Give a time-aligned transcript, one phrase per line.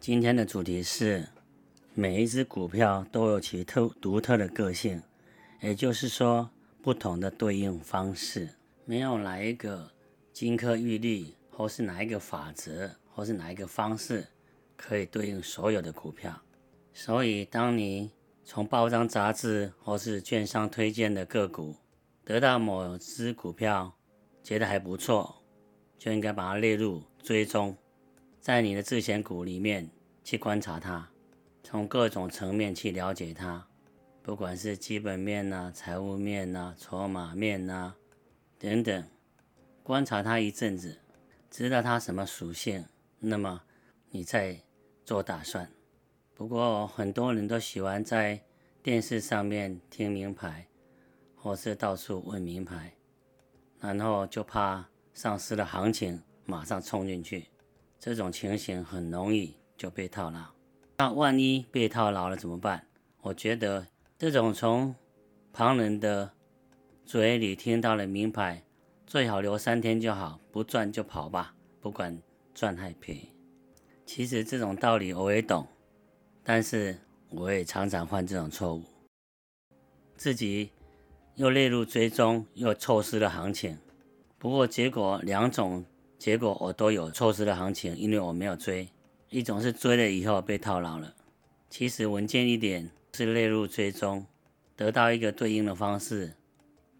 [0.00, 1.28] 今天的主题是
[1.92, 5.02] 每一只股票都有其特独特的个性，
[5.60, 6.48] 也就是说
[6.80, 8.48] 不同的对应方式，
[8.86, 9.92] 没有哪一个
[10.32, 14.26] 金科玉律，或是哪一个法则，或是哪一个方式
[14.74, 16.34] 可以对应所有的股票。
[16.94, 18.10] 所以，当你
[18.42, 21.76] 从报章杂志或是券商推荐的个股
[22.24, 23.94] 得到某只股票，
[24.42, 25.42] 觉得还不错，
[25.98, 27.76] 就应该把它列入追踪，
[28.40, 29.90] 在你的自选股里面
[30.24, 31.10] 去观察它，
[31.62, 33.66] 从各种层面去了解它，
[34.22, 37.94] 不管是基本面呐、财务面呐、筹码面呐
[38.58, 39.04] 等等，
[39.82, 40.98] 观察它一阵子，
[41.50, 42.86] 知道它什么属性，
[43.18, 43.60] 那么
[44.08, 44.58] 你再
[45.04, 45.70] 做打算。
[46.34, 48.40] 不过很多人都喜欢在
[48.82, 50.66] 电视上面听名牌，
[51.36, 52.94] 或是到处问名牌，
[53.80, 57.44] 然后就怕丧失了行情，马上冲进去，
[58.00, 60.40] 这种情形很容易就被套牢。
[60.96, 62.86] 那万一被套牢了怎么办？
[63.20, 63.86] 我觉得
[64.18, 64.94] 这种从
[65.52, 66.32] 旁人的
[67.04, 68.64] 嘴里听到了名牌，
[69.06, 72.18] 最好留三天就好，不赚就跑吧，不管
[72.54, 73.28] 赚还赔。
[74.06, 75.68] 其实这种道理我也懂。
[76.42, 78.82] 但是我也常常犯这种错误，
[80.16, 80.70] 自己
[81.34, 83.76] 又列入追踪，又错失了行情。
[84.38, 85.84] 不过结果两种
[86.20, 88.86] 结果我都有错失的行情，因为我没有追。
[89.30, 91.14] 一种是追了以后被套牢了，
[91.70, 94.26] 其实稳健一点是列入追踪，
[94.76, 96.34] 得到一个对应的方式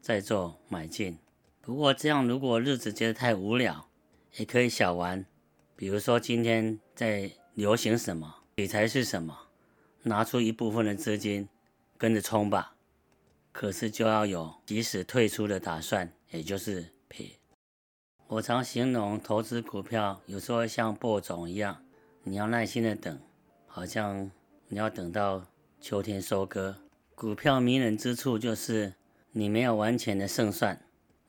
[0.00, 1.18] 再做买进。
[1.60, 3.88] 不过这样如果日子觉得太无聊，
[4.36, 5.26] 也可以小玩，
[5.74, 8.36] 比如说今天在流行什么。
[8.54, 9.36] 理财是什么？
[10.04, 11.48] 拿出一部分的资金，
[11.96, 12.76] 跟着冲吧。
[13.50, 17.37] 可是就要有及时退出的打算，也就是赔。
[18.28, 21.82] 我常形容投资股票，有时候像播种一样，
[22.22, 23.18] 你要耐心的等，
[23.66, 24.30] 好像
[24.68, 25.42] 你要等到
[25.80, 26.76] 秋天收割。
[27.14, 28.92] 股票迷人之处就是
[29.32, 30.78] 你没有完全的胜算，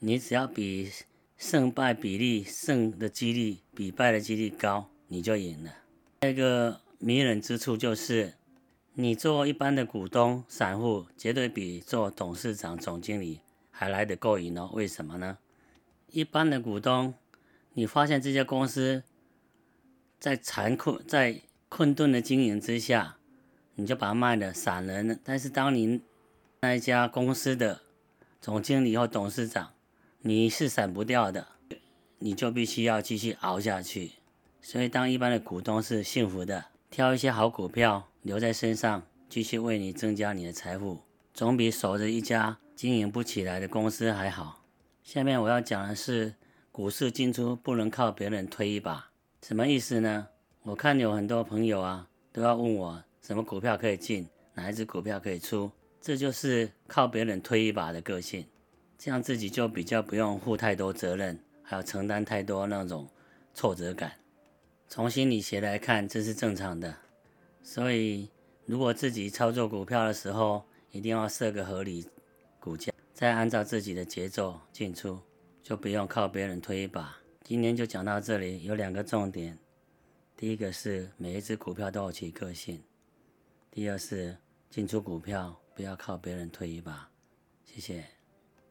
[0.00, 0.90] 你只要比
[1.36, 5.72] 胜败比例胜的几率比败的几率高，你就赢了。
[6.20, 6.80] 那个。
[7.00, 8.34] 迷人之处就是，
[8.94, 13.40] 你做一般的股东、散户，绝对比做董事长、总经理
[13.70, 14.68] 还来得够瘾哦。
[14.72, 15.38] 为什么呢？
[16.10, 17.14] 一般的股东，
[17.74, 19.02] 你发现这家公司
[20.18, 23.18] 在残酷、在困顿的经营之下，
[23.74, 25.16] 你就把它卖了，散人了。
[25.22, 26.02] 但是当您
[26.60, 27.82] 那一家公司的
[28.40, 29.72] 总经理或董事长，
[30.20, 31.48] 你是散不掉的，
[32.18, 34.12] 你就必须要继续熬下去。
[34.62, 36.66] 所以，当一般的股东是幸福的。
[36.90, 41.02] 挑一些好股票留在身上，继续为你增加你的财富，
[41.34, 44.57] 总比守着一家经营不起来的公司还好。
[45.08, 46.34] 下面我要讲的是，
[46.70, 49.08] 股市进出不能靠别人推一把，
[49.40, 50.28] 什么意思呢？
[50.64, 58.44] 我看有很多朋友啊，都要问我什么股票可以进，哪一只股票可以出，这就是靠别人推一把的个性，
[58.98, 63.08] 这样自己就比较不用负太多责任，还要承担太多那种
[63.54, 64.12] 挫折感。
[64.88, 66.94] 从心理学来看，这是正常的。
[67.62, 68.28] 所以，
[68.66, 72.06] 如果自己操作股票的时候，一定要设个合理
[72.60, 75.18] 股价，再按照自己的节奏进出，
[75.60, 77.18] 就不用靠别人推一把。
[77.42, 79.58] 今天就讲到这里，有两个重点：
[80.36, 82.78] 第一个是每一只股票都有其个性；
[83.72, 84.38] 第二是
[84.70, 87.10] 进出股票不要靠别人推一把。
[87.64, 88.17] 谢谢。